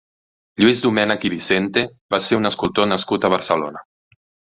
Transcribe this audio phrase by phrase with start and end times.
[0.61, 1.83] Lluís Domènech i Vicente
[2.15, 3.85] va ser un escultor nascut a Barcelona.